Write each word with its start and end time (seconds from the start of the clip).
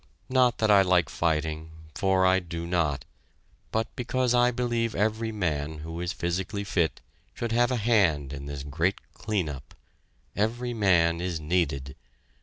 Not 0.29 0.57
that 0.57 0.71
I 0.71 0.81
like 0.81 1.09
fighting 1.09 1.69
for 1.93 2.25
I 2.25 2.39
do 2.39 2.65
not; 2.65 3.05
but 3.71 3.85
because 3.95 4.33
I 4.33 4.49
believe 4.49 4.95
every 4.95 5.31
man 5.31 5.77
who 5.85 6.01
is 6.01 6.11
physically 6.11 6.63
fit 6.63 7.01
should 7.35 7.51
have 7.51 7.69
a 7.69 7.75
hand 7.75 8.33
in 8.33 8.47
this 8.47 8.63
great 8.63 8.99
clean 9.13 9.47
up 9.47 9.75
every 10.35 10.73
man 10.73 11.21
is 11.21 11.39
needed! 11.39 11.95